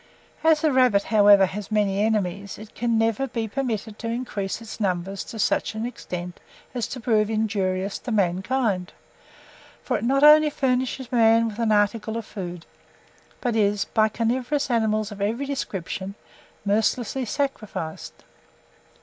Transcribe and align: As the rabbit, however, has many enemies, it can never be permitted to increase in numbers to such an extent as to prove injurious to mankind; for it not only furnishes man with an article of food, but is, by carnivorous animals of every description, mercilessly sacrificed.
As 0.43 0.61
the 0.61 0.71
rabbit, 0.71 1.03
however, 1.03 1.45
has 1.45 1.69
many 1.71 1.99
enemies, 2.01 2.57
it 2.57 2.73
can 2.73 2.97
never 2.97 3.27
be 3.27 3.47
permitted 3.47 3.99
to 3.99 4.07
increase 4.07 4.59
in 4.59 4.83
numbers 4.83 5.23
to 5.25 5.37
such 5.37 5.75
an 5.75 5.85
extent 5.85 6.39
as 6.73 6.87
to 6.87 6.99
prove 6.99 7.29
injurious 7.29 7.99
to 7.99 8.11
mankind; 8.11 8.93
for 9.83 9.97
it 9.99 10.03
not 10.03 10.23
only 10.23 10.49
furnishes 10.49 11.11
man 11.11 11.47
with 11.49 11.59
an 11.59 11.71
article 11.71 12.17
of 12.17 12.25
food, 12.25 12.65
but 13.41 13.55
is, 13.55 13.85
by 13.85 14.09
carnivorous 14.09 14.71
animals 14.71 15.11
of 15.11 15.21
every 15.21 15.45
description, 15.45 16.15
mercilessly 16.65 17.23
sacrificed. 17.23 18.23